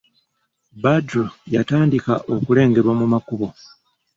[0.83, 1.25] Badru
[1.55, 3.47] yatandika okulengerwa mu makubo.